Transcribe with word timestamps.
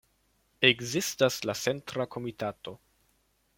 Ekzistas 0.69 1.37
la 1.51 1.55
Centra 1.61 2.09
Komitato. 2.17 2.77